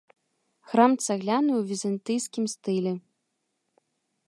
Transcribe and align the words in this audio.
Храм 0.71 0.91
цагляны 1.07 1.53
ў 1.59 1.69
візантыйскім 1.73 2.45
стылі. 2.57 2.93